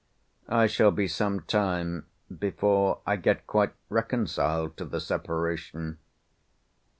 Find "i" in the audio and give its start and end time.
0.49-0.65, 3.05-3.17